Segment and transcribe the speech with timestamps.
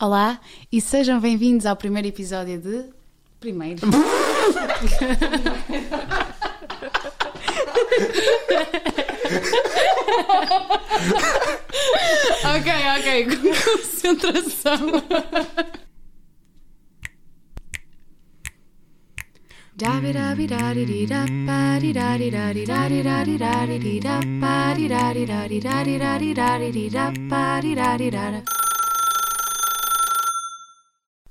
[0.00, 0.40] Olá
[0.72, 2.86] e sejam bem-vindos ao primeiro episódio de.
[3.38, 3.86] Primeiro.
[12.42, 14.80] ok, ok, concentração.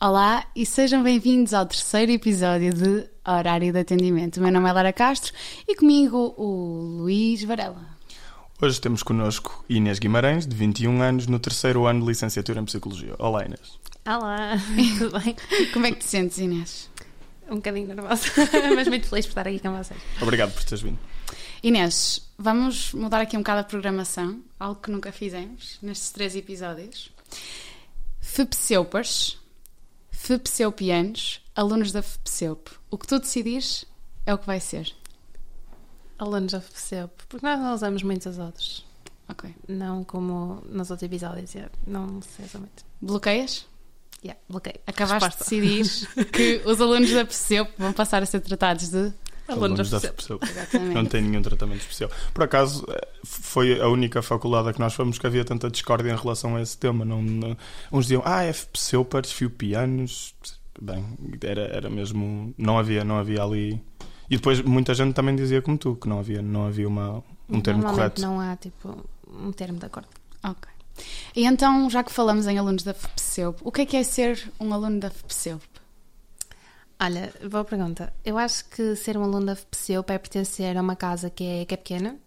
[0.02, 4.38] Olá e sejam bem-vindos ao terceiro episódio de Horário de Atendimento.
[4.38, 5.34] O meu nome é Lara Castro
[5.67, 7.85] e comigo o Luís Varela.
[8.62, 13.13] Hoje temos connosco Inês Guimarães, de 21 anos, no terceiro ano de licenciatura em Psicologia.
[13.20, 13.77] Olá, Inês.
[14.05, 14.53] Olá,
[14.98, 15.35] tudo bem?
[15.73, 16.89] Como é que te sentes, Inês?
[17.50, 18.23] Um bocadinho nervosa,
[18.73, 20.00] mas muito feliz por estar aqui com vocês.
[20.22, 21.00] Obrigado por teres vindo.
[21.61, 27.11] Inês, vamos mudar aqui um bocado a programação, algo que nunca fizemos nestes três episódios.
[28.22, 29.38] FEPSEUPers,
[30.22, 32.70] FEPSEUPianos, alunos da FEPSEUP.
[32.92, 33.86] O que tu decidires
[34.26, 34.94] é o que vai ser.
[36.20, 38.86] Alunos da FPCEP, porque nós não usamos muitos outros.
[39.30, 39.56] Ok.
[39.67, 42.86] Não como nos outros episódios, yeah, não se usa muito.
[43.02, 43.66] Bloqueias?
[44.22, 44.80] Yeah, bloqueio.
[44.86, 45.56] Acabaste Resposta.
[45.56, 49.14] de decidir que os alunos da FEPSEUP vão passar a ser tratados de.
[49.50, 49.97] Alunos da.
[49.97, 50.94] Exatamente.
[50.94, 52.09] Não tem nenhum tratamento especial.
[52.33, 52.86] Por acaso,
[53.23, 56.61] foi a única faculdade a que nós fomos que havia tanta discórdia em relação a
[56.61, 57.03] esse tema.
[57.05, 57.58] Não, não-
[57.92, 58.53] uns diziam, ah, é
[59.33, 60.33] fio pianos.
[60.81, 61.05] Bem,
[61.42, 62.53] era, era mesmo.
[62.58, 63.81] Não havia, não havia ali.
[64.30, 67.59] E depois muita gente também dizia como tu, que não havia, não havia uma, um
[67.59, 68.22] termo correto.
[68.22, 68.95] não há tipo
[69.27, 70.08] um termo de acordo.
[70.44, 70.70] Ok.
[71.36, 74.52] E então, já que falamos em alunos da FPSEUP, o que é que é ser
[74.59, 75.61] um aluno da FPSEUP?
[77.02, 78.11] Olha, boa pergunta.
[78.25, 81.66] Eu acho que ser um aluno da FPCEUP é pertencer a uma casa que é,
[81.66, 82.17] que é pequena.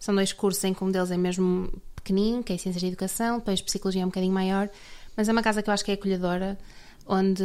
[0.00, 3.38] São dois cursos em que um deles é mesmo pequenino, que é Ciências de Educação,
[3.38, 4.68] depois Psicologia é um bocadinho maior,
[5.16, 6.58] mas é uma casa que eu acho que é acolhedora,
[7.06, 7.44] onde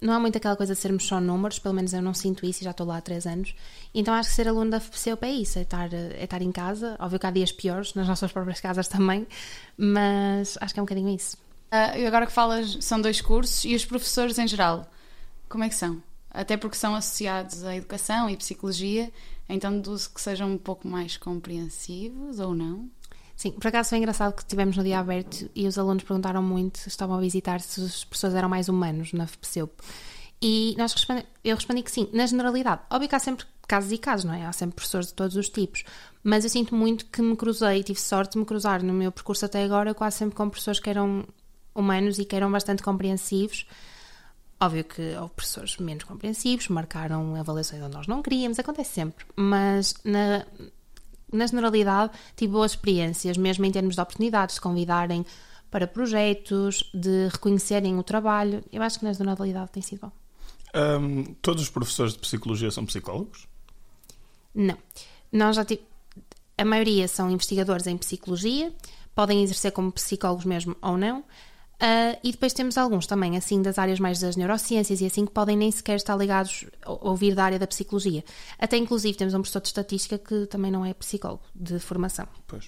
[0.00, 2.62] não há muito aquela coisa de sermos só números, pelo menos eu não sinto isso
[2.62, 3.54] e já estou lá há três anos.
[3.94, 6.96] Então acho que ser aluno da FPCEUP é isso, é estar, é estar em casa.
[6.98, 9.26] Óbvio que há dias piores, nas nossas próprias casas também,
[9.76, 11.36] mas acho que é um bocadinho isso.
[11.70, 14.90] E agora que falas, são dois cursos e os professores em geral,
[15.48, 16.02] como é que são?
[16.30, 19.10] Até porque são associados à educação e psicologia,
[19.48, 22.90] então deduzo que sejam um pouco mais compreensivos ou não?
[23.34, 26.86] Sim, por acaso foi engraçado que tivemos no dia aberto e os alunos perguntaram muito,
[26.86, 29.72] estavam a visitar se os professores eram mais humanos na FPCEUP.
[30.42, 30.94] E nós
[31.44, 32.82] eu respondi que sim, na generalidade.
[32.90, 34.44] Óbvio que há sempre casos e casos, não é?
[34.44, 35.84] Há sempre professores de todos os tipos.
[36.22, 39.44] Mas eu sinto muito que me cruzei, tive sorte de me cruzar no meu percurso
[39.44, 41.24] até agora quase sempre com professores que eram
[41.74, 43.66] humanos e que eram bastante compreensivos.
[44.60, 49.24] Óbvio que houve professores menos compreensivos, marcaram avaliações onde nós não queríamos, acontece sempre.
[49.36, 50.44] Mas na,
[51.32, 55.24] na generalidade tive boas experiências, mesmo em termos de oportunidades, de convidarem
[55.70, 58.64] para projetos, de reconhecerem o trabalho.
[58.72, 60.12] Eu acho que na generalidade tem sido bom.
[60.74, 63.46] Hum, todos os professores de Psicologia são psicólogos?
[64.54, 64.76] Não.
[65.32, 65.82] Nós já tive...
[66.56, 68.72] A maioria são investigadores em psicologia,
[69.14, 71.22] podem exercer como psicólogos mesmo ou não.
[71.80, 75.32] Ah, e depois temos alguns também, assim, das áreas mais das neurociências e assim, que
[75.32, 78.24] podem nem sequer estar ligados ou vir da área da psicologia.
[78.58, 82.26] Até, inclusive, temos um professor de estatística que também não é psicólogo de formação.
[82.46, 82.66] Pois.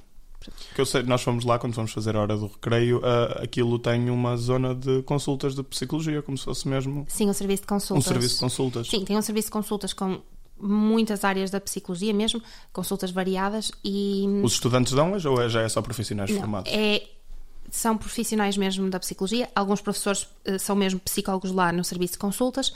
[0.75, 3.79] Que eu sei, nós fomos lá quando fomos fazer a hora do recreio, ah, aquilo
[3.79, 7.67] tem uma zona de consultas de psicologia, como se fosse mesmo Sim, o serviço de
[7.67, 8.05] um consultas.
[8.05, 8.89] serviço de consultas.
[8.89, 10.23] Sim, tem um serviço de consultas com
[10.59, 12.41] muitas áreas da psicologia mesmo,
[12.73, 14.25] consultas variadas e...
[14.43, 16.73] Os estudantes dão-as ou é- já é só profissionais Não, formados?
[16.73, 17.03] é,
[17.71, 19.49] são profissionais mesmo da psicologia.
[19.55, 22.73] Alguns professores eh, são mesmo psicólogos lá no serviço de consultas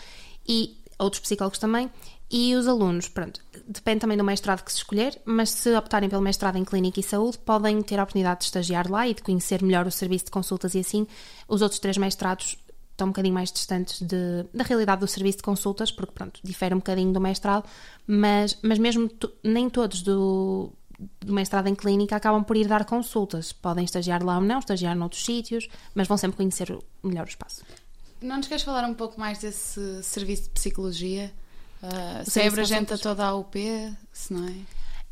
[0.47, 1.91] e outros psicólogos também.
[2.31, 3.39] E os alunos, pronto,
[3.69, 7.03] depende também do mestrado que se escolher, mas se optarem pelo mestrado em Clínica e
[7.03, 10.31] Saúde, podem ter a oportunidade de estagiar lá e de conhecer melhor o serviço de
[10.31, 11.07] consultas e assim.
[11.47, 12.57] Os outros três mestrados
[12.91, 16.75] estão um bocadinho mais distantes de- da realidade do serviço de consultas, porque, pronto, difere
[16.75, 17.65] um bocadinho do mestrado,
[18.07, 20.73] mas, mas mesmo to- nem todos do,
[21.21, 23.53] do mestrado em clínica acabam por ir dar consultas.
[23.53, 27.63] Podem estagiar lá ou não, estagiar noutros sítios, mas vão sempre conhecer melhor o espaço.
[28.21, 31.33] Não nos queres falar um pouco mais desse serviço de psicologia?
[31.83, 33.59] Ah, se é abrangente a toda a UP,
[34.13, 34.55] se não é?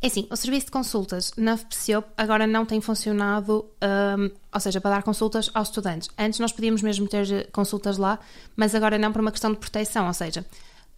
[0.01, 3.65] É assim, o serviço de consultas na FPCEUP agora não tem funcionado,
[4.19, 6.11] hum, ou seja, para dar consultas aos estudantes.
[6.19, 8.19] Antes nós podíamos mesmo ter consultas lá,
[8.57, 10.45] mas agora não por uma questão de proteção, ou seja,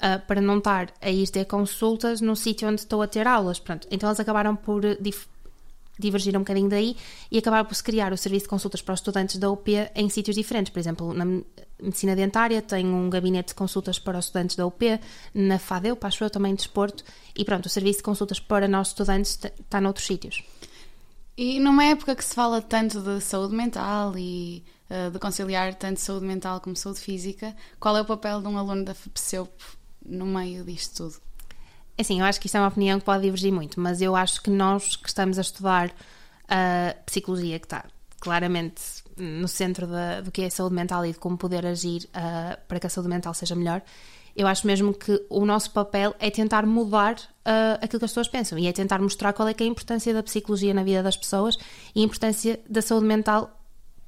[0.06, 3.59] ah, para não estar a ir ter consultas no sítio onde estou a ter aulas.
[3.59, 4.99] Pronto, então eles acabaram por eh,
[5.99, 6.95] divergir um bocadinho daí
[7.31, 10.11] e acabaram por se criar o serviço de consultas para os estudantes da UP em
[10.11, 10.71] sítios diferentes.
[10.71, 11.47] Por exemplo, na me-
[11.81, 15.01] medicina dentária tem um gabinete de consultas para os estudantes da UP,
[15.33, 17.03] na FADEU, acho eu, também de desporto,
[17.35, 20.43] e pronto, o serviço de consultas para nós estudantes está noutros sítios.
[21.35, 25.99] E numa época que se fala tanto de saúde mental e uh, de conciliar tanto
[25.99, 27.56] saúde mental como saúde física.
[27.81, 29.51] Qual é o papel de um aluno da FPSEUP
[30.05, 31.23] no meio disto tudo?
[31.97, 34.17] É assim, eu acho que isto é uma opinião que pode divergir muito, mas eu
[34.17, 35.93] acho que nós que estamos a estudar
[36.49, 37.85] a uh, psicologia, que está
[38.19, 38.83] claramente
[39.17, 42.59] no centro da, do que é a saúde mental e de como poder agir uh,
[42.67, 43.81] para que a saúde mental seja melhor,
[44.35, 48.29] eu acho mesmo que o nosso papel é tentar mudar uh, aquilo que as pessoas
[48.29, 51.17] pensam e é tentar mostrar qual é, é a importância da psicologia na vida das
[51.17, 51.56] pessoas
[51.95, 53.64] e a importância da saúde mental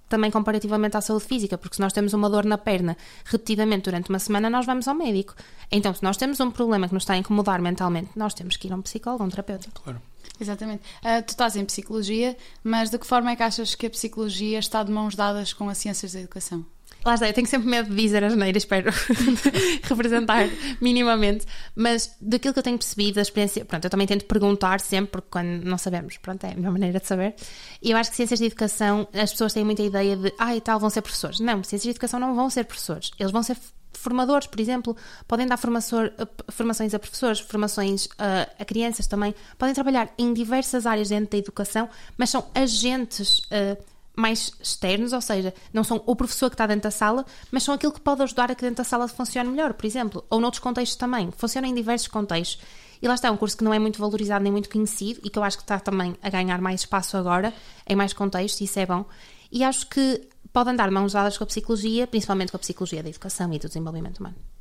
[0.08, 4.08] também comparativamente à saúde física, porque se nós temos uma dor na perna repetidamente durante
[4.08, 5.34] uma semana, nós vamos ao médico.
[5.70, 8.68] Então, se nós temos um problema que nos está a incomodar mentalmente, nós temos que
[8.68, 9.68] ir a um psicólogo, a um terapeuta.
[9.74, 10.00] Claro.
[10.40, 10.82] Exatamente.
[10.98, 14.58] Uh, tu estás em psicologia, mas de que forma é que achas que a psicologia
[14.58, 16.64] está de mãos dadas com as ciências da educação?
[17.06, 18.90] Lá está, eu tenho sempre medo de dizer as neiras, espero
[19.84, 20.48] representar
[20.80, 25.12] minimamente, mas daquilo que eu tenho percebido, da experiência, pronto, eu também tento perguntar sempre,
[25.12, 27.36] porque quando não sabemos, pronto, é a melhor maneira de saber.
[27.80, 30.60] E eu acho que ciências de educação, as pessoas têm muita ideia de, ah, e
[30.60, 31.38] tal, vão ser professores.
[31.38, 33.56] Não, ciências de educação não vão ser professores, eles vão ser
[33.92, 34.96] formadores, por exemplo,
[35.28, 41.10] podem dar formações a professores, formações a, a, crianças também, podem trabalhar em diversas áreas
[41.10, 41.88] dentro da educação,
[42.18, 46.84] mas são agentes uh, mais externos, ou seja, não são o professor que está dentro
[46.84, 49.74] da sala, mas são aquilo que pode ajudar a que dentro da sala funcione melhor,
[49.74, 52.58] por exemplo, ou noutros contextos também, funciona em diversos contextos.
[53.00, 55.28] E lá está, é um curso que não é muito valorizado nem muito conhecido e
[55.28, 57.52] que eu acho que está também a ganhar mais espaço agora,
[57.86, 59.04] em mais contextos, isso é bom.
[59.52, 63.10] E acho que pode andar mãos dadas com a psicologia, principalmente com a psicologia da
[63.10, 64.55] educação e do desenvolvimento humano.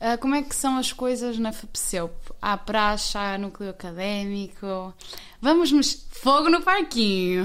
[0.00, 2.12] Uh, como é que são as coisas na FPSEUP?
[2.40, 4.94] Há praxe, há núcleo académico?
[5.40, 6.06] Vamos nos...
[6.10, 7.44] Fogo no parquinho!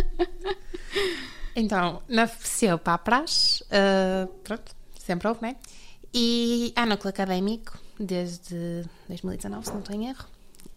[1.56, 5.56] então, na FPSEUP há praxe, uh, pronto, sempre houve, né?
[6.12, 10.26] E há núcleo académico desde 2019, se não estou em erro.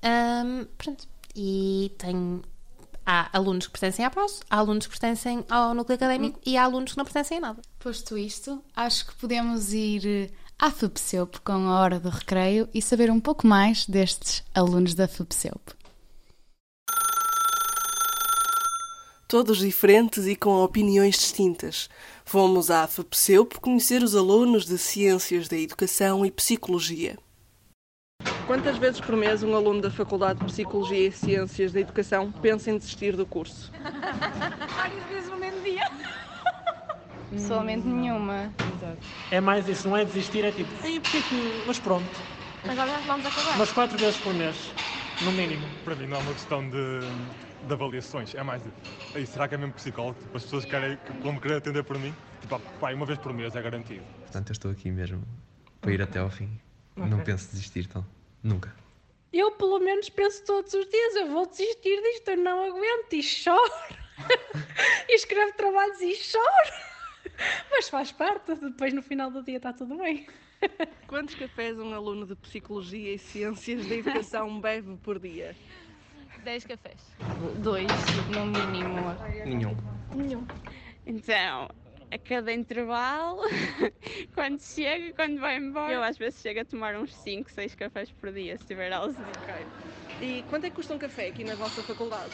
[0.04, 2.42] Um, pronto, e tem
[3.06, 6.42] há alunos que pertencem à PAS, há alunos que pertencem ao núcleo académico hum.
[6.46, 7.62] e há alunos que não pertencem a nada.
[7.80, 10.32] Posto isto, acho que podemos ir
[10.64, 15.10] à FUPSEUP com a hora do recreio e saber um pouco mais destes alunos da
[15.10, 15.60] FUPSEUP.
[19.28, 21.90] Todos diferentes e com opiniões distintas.
[22.24, 27.18] Fomos à FUPSEUP conhecer os alunos de Ciências da Educação e Psicologia.
[28.48, 32.72] Quantas vezes por mês um aluno da Faculdade de Psicologia e Ciências da Educação pensa
[32.72, 33.70] em desistir do curso?
[34.78, 35.92] Várias vezes no mesmo dia.
[37.30, 38.50] Pessoalmente nenhuma.
[39.30, 41.64] É mais isso, não é desistir, é tipo, Ei, porque que...
[41.66, 42.22] mas pronto.
[42.64, 43.58] Mas agora vamos acabar.
[43.58, 44.76] Mas quatro vezes por mês,
[45.20, 45.68] no mínimo.
[45.84, 46.78] Para mim não é uma questão de,
[47.62, 48.72] de avaliações, é mais de,
[49.16, 50.20] Ei, será que é mesmo psicólogo?
[50.20, 52.16] Tipo, as pessoas querem, vão me querer atender por mim?
[52.42, 54.04] Tipo, pai, uma vez por mês é garantido.
[54.22, 55.24] Portanto, eu estou aqui mesmo
[55.80, 56.50] para ir até ao fim.
[56.96, 57.10] Okay.
[57.10, 58.04] Não penso desistir, então.
[58.42, 58.74] Nunca.
[59.32, 63.22] Eu, pelo menos, penso todos os dias: eu vou desistir disto, eu não aguento e
[63.22, 63.72] choro.
[65.10, 66.93] e escrevo trabalhos e choro.
[67.72, 70.28] Mas faz parte, depois no final do dia está tudo bem.
[71.08, 75.56] Quantos cafés um aluno de Psicologia e Ciências da Educação bebe por dia?
[76.44, 77.16] 10 cafés.
[77.60, 77.90] Dois,
[78.30, 78.96] no mínimo.
[79.46, 79.76] Nenhum.
[80.14, 80.46] Nenhum.
[81.06, 81.70] Então,
[82.12, 83.42] a cada intervalo,
[84.34, 85.94] quando chega e quando vai embora.
[85.94, 89.16] Eu às vezes chego a tomar uns 5, 6 cafés por dia, se tiver aulas.
[89.16, 89.66] Okay.
[90.22, 92.32] E quanto é que custa um café aqui na vossa faculdade?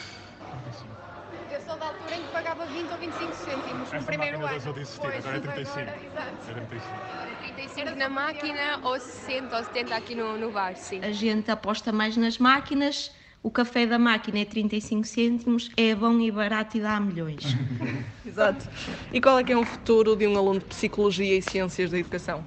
[1.50, 4.48] Eu sou da altura em que pagava 20 ou 25 cêntimos no primeiro ano.
[4.48, 5.80] Deixou de existir, agora é 35.
[5.80, 6.50] Agora, exato.
[6.50, 7.10] É 35.
[7.54, 11.00] 35 na máquina ou 60 ou 70 aqui no, no bar, sim.
[11.02, 16.20] A gente aposta mais nas máquinas o café da máquina é 35 cêntimos, é bom
[16.20, 17.42] e barato e dá milhões.
[18.24, 18.68] Exato.
[19.10, 21.98] E qual é que é o futuro de um aluno de Psicologia e Ciências da
[21.98, 22.44] Educação?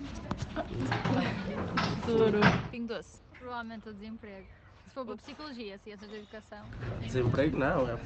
[2.06, 2.40] Futuro.
[2.70, 3.18] Pingo doce.
[3.40, 4.46] Provavelmente o desemprego.
[4.94, 6.60] Se for para Psicologia, Ciências da Educação.
[7.02, 7.98] Desemprego não, é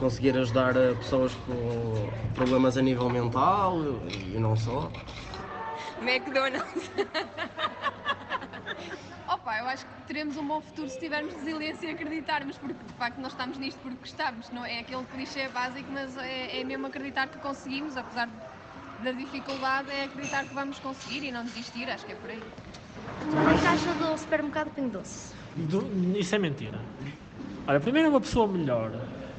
[0.00, 3.78] conseguir ajudar pessoas com problemas a nível mental
[4.10, 4.90] e não só.
[6.02, 6.90] McDonald's.
[9.32, 12.94] Opa, eu acho que teremos um bom futuro se tivermos resiliência e acreditarmos, porque de
[12.94, 16.88] facto nós estamos nisto porque gostamos, não é aquele clichê básico, mas é, é mesmo
[16.88, 18.28] acreditar que conseguimos, apesar
[19.04, 22.42] da dificuldade, é acreditar que vamos conseguir e não desistir, acho que é por aí.
[23.22, 25.43] Uma caixa do supermercado Pingo Doce.
[25.56, 26.78] Do, isso é mentira.
[27.66, 28.90] Olha, primeiro é uma pessoa melhor,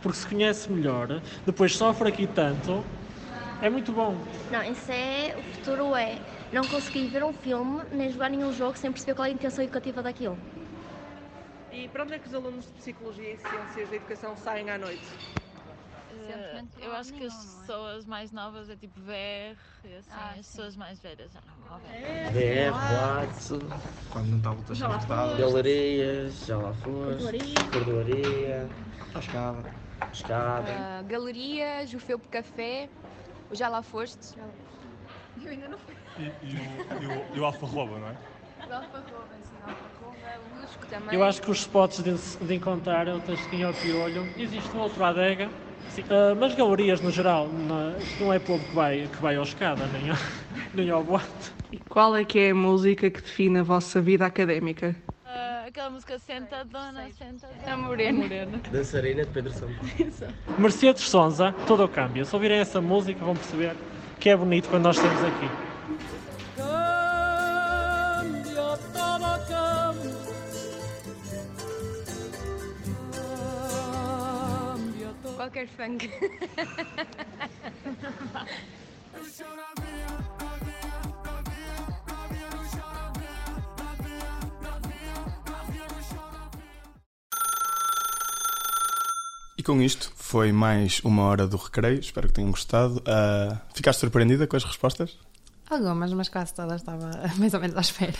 [0.01, 2.83] porque se conhece melhor, depois sofre aqui tanto,
[3.61, 4.15] é muito bom.
[4.51, 5.35] Não, isso é.
[5.37, 6.17] O futuro é
[6.51, 9.63] não conseguir ver um filme nem jogar nenhum jogo sem perceber qual é a intenção
[9.63, 10.37] educativa daquilo.
[11.71, 14.77] E para onde é que os alunos de Psicologia e Ciências da Educação saem à
[14.77, 15.05] noite?
[16.81, 17.59] Eu acho que as é?
[17.59, 21.53] pessoas mais novas é tipo VR, e assim, ah, as pessoas mais velhas já não
[21.67, 22.31] vão ver.
[22.31, 23.65] VR, boate,
[24.11, 25.35] quando não está a votação estada.
[25.35, 27.69] Galerias, já lá foste.
[27.71, 28.69] Cordoaria.
[29.13, 29.73] A escada.
[30.11, 30.71] Escada.
[30.71, 32.89] Uh, galerias, o Felpo Café.
[33.49, 34.35] O Já Lá Foste.
[35.41, 35.95] Eu ainda não fui.
[36.17, 38.15] E, e o, e, o, o alfarroba, não é?
[38.67, 40.15] O Alfarroba, sim, o Alfarroba.
[40.55, 41.13] O Lusco também.
[41.13, 45.03] Eu acho que os spots de, de encontrar o Tasquinho ao Piolho, existe um outro
[45.03, 45.49] à adega,
[46.09, 49.43] ah, mas galerias no geral, não, isto não é povo que vai, que vai ao
[49.43, 50.17] escada, nem ao,
[50.73, 51.53] nem ao boate.
[51.71, 54.95] E qual é que é a música que define a vossa vida académica?
[55.75, 58.47] aquela música Senta Dona, Senta A Morena.
[58.71, 59.75] Dançarina de Pedro Santos.
[60.57, 62.25] Mercedes Sonza, todo o câmbio.
[62.25, 63.75] Se ouvirem essa música vão perceber
[64.17, 65.49] que é bonito quando nós estamos aqui.
[75.55, 76.09] Qualquer funk.
[89.57, 92.01] E com isto foi mais uma hora do recreio.
[92.01, 93.01] Espero que tenham gostado.
[93.07, 95.17] Ah, ficaste surpreendida com as respostas?
[95.69, 98.13] Algumas, mas quase todas estava mais ou menos à espera.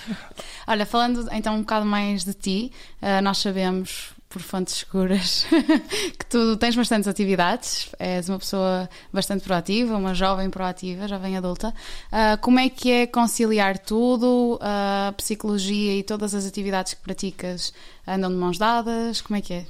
[0.66, 5.46] Olha, falando então um bocado mais de ti, ah, nós sabemos por fontes seguras
[6.20, 11.74] que tu tens bastantes atividades, és uma pessoa bastante proativa, uma jovem proativa, jovem adulta.
[12.12, 17.74] Ah, como é que é conciliar tudo, a psicologia e todas as atividades que praticas
[18.06, 19.22] andam de mãos dadas?
[19.22, 19.66] Como é que é?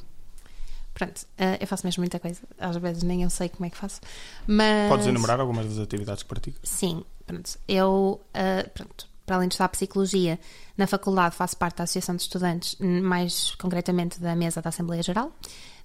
[0.95, 2.41] Pronto, eh, eu faço mesmo muita coisa.
[2.57, 4.01] Às vezes nem eu sei como é que faço.
[4.47, 4.89] Mas...
[4.89, 6.61] Podes enumerar algumas das atividades que praticas?
[6.63, 7.51] Sim, pronto.
[7.67, 10.39] Eu, eh, pronto, para além de estudar Psicologia,
[10.77, 15.31] na faculdade faço parte da Associação de Estudantes, mais concretamente da mesa da Assembleia Geral.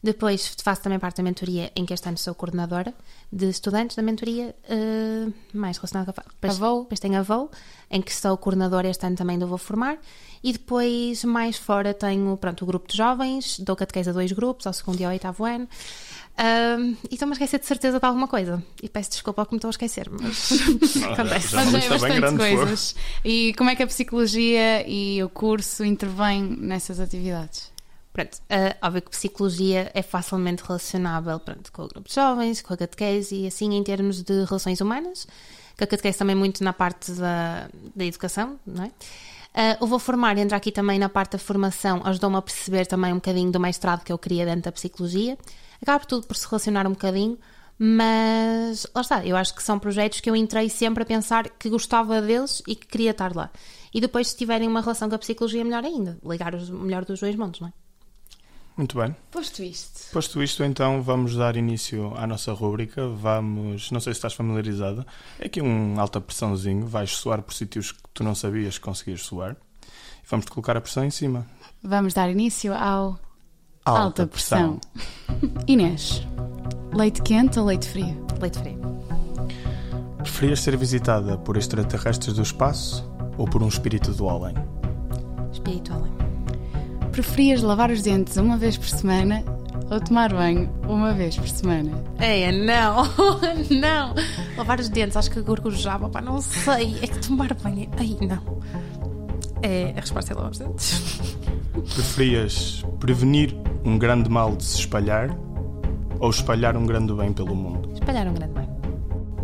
[0.03, 2.95] Depois faço também parte da mentoria, em que este ano sou coordenadora
[3.31, 6.83] de estudantes da mentoria, eh, mais relacionada com a depois, VOU.
[6.83, 7.51] depois tenho a VOU,
[7.91, 9.99] em que sou coordenadora este ano também do Vou Formar.
[10.43, 14.67] E depois, mais fora, tenho pronto, o grupo de jovens, dou catequese a dois grupos,
[14.67, 15.69] ao segundo e ao oitavo ano.
[16.37, 18.63] Ahm, e estou-me a esquecer de certeza de alguma coisa.
[18.83, 20.53] E peço desculpa ao que me estou a esquecer, mas
[21.13, 21.49] acontece.
[21.49, 22.97] já Mas é bastante coisas.
[23.25, 27.71] E como é que a psicologia e o curso intervêm nessas atividades?
[28.13, 32.75] Pronto, ah, óbvio que psicologia é facilmente relacionável pronto, com o grupo de jovens, com
[32.75, 35.29] a catequese e assim em termos de relações humanas,
[35.77, 38.91] que a catequese também muito na parte da, da educação, não é?
[39.55, 43.13] Ah, o Vou Formar entra aqui também na parte da formação, ajudou-me a perceber também
[43.13, 45.37] um bocadinho do mestrado que eu queria dentro da psicologia.
[45.83, 47.39] Acaba tudo por se relacionar um bocadinho,
[47.79, 51.69] mas lá está, eu acho que são projetos que eu entrei sempre a pensar que
[51.71, 53.51] gostava deles e que queria estar lá.
[53.93, 57.19] E depois, se tiverem uma relação com a psicologia, melhor ainda, ligar o melhor dos
[57.19, 57.73] dois mundos, não é?
[58.77, 59.15] Muito bem.
[59.31, 60.11] Posto isto.
[60.13, 63.07] Posto isto, então vamos dar início à nossa rúbrica.
[63.09, 65.07] Vamos, não sei se estás familiarizada,
[65.39, 66.87] é aqui um alta pressãozinho.
[66.87, 69.57] Vais suar por sítios que tu não sabias que conseguias suar.
[70.23, 71.47] E vamos-te colocar a pressão em cima.
[71.83, 73.19] Vamos dar início ao
[73.85, 74.81] Alta Alta Pressão.
[75.67, 76.27] Inês,
[76.93, 78.27] leite quente ou leite frio?
[78.41, 78.81] Leite frio.
[80.19, 84.55] Preferias ser visitada por extraterrestres do espaço ou por um espírito do além?
[85.51, 86.30] Espírito além.
[87.21, 89.45] Preferias lavar os dentes uma vez por semana
[89.91, 92.03] ou tomar banho uma vez por semana?
[92.19, 93.05] Ei, não,
[93.79, 94.15] não.
[94.57, 96.97] Lavar os dentes, acho que gorgojava, pá, não sei.
[97.03, 97.91] É que tomar banho.
[97.99, 98.63] Ai, não.
[99.61, 101.21] É, a resposta é lavar os dentes.
[101.95, 105.29] Preferias prevenir um grande mal de se espalhar
[106.19, 107.93] ou espalhar um grande bem pelo mundo?
[107.93, 108.69] Espalhar um grande bem.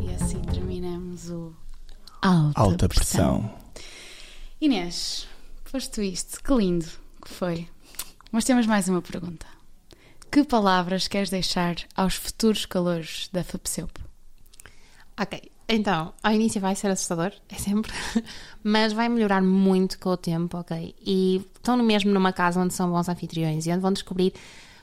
[0.01, 1.53] E assim terminamos o
[2.23, 3.51] Alta, Alta pressão.
[4.63, 5.29] Inês,
[5.71, 6.87] posto isto, que lindo
[7.33, 7.69] foi.
[8.33, 9.47] Mas temos mais uma pergunta.
[10.31, 13.91] Que palavras queres deixar aos futuros calores da FAPSEUP?
[15.19, 17.93] Ok, então, ao início vai ser assustador, é sempre,
[18.63, 20.95] mas vai melhorar muito com o tempo, ok?
[21.01, 24.35] E estão mesmo numa casa onde são bons anfitriões e onde vão descobrir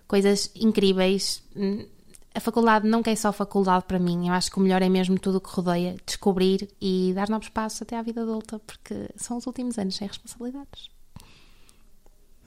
[0.07, 1.43] coisas incríveis.
[1.55, 1.85] Hum,
[2.33, 5.19] A faculdade nunca é só faculdade para mim, eu acho que o melhor é mesmo
[5.19, 9.37] tudo o que rodeia, descobrir e dar novos passos até à vida adulta, porque são
[9.37, 10.89] os últimos anos sem responsabilidades.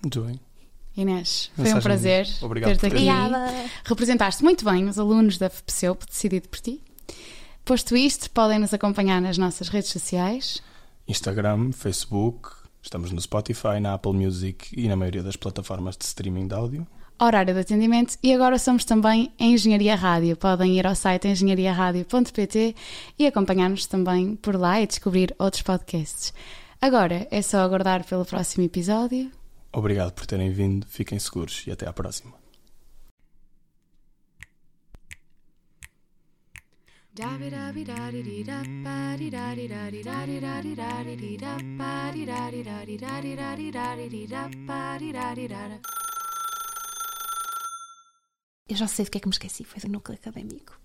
[0.02, 0.40] Muito bem.
[0.96, 2.96] Inês, foi um Mensagem prazer ter-te aqui.
[2.96, 3.52] Obrigada.
[3.84, 6.82] Representaste muito bem os alunos da FPSEUP, decidido por ti.
[7.64, 10.62] Posto isto, podem nos acompanhar nas nossas redes sociais.
[11.06, 12.48] Instagram, Facebook,
[12.82, 16.86] estamos no Spotify, na Apple Music e na maioria das plataformas de streaming de áudio.
[17.20, 20.36] horário de atendimento e agora somos também em Engenharia Rádio.
[20.36, 22.74] Podem ir ao site engenhariaradio.pt
[23.18, 26.32] e acompanhar-nos também por lá e descobrir outros podcasts.
[26.80, 29.30] Agora é só aguardar pelo próximo episódio.
[29.76, 32.32] Obrigado por terem vindo, fiquem seguros e até à próxima.
[48.66, 50.80] Eu já sei do que é que me esqueci, foi do núcleo académico.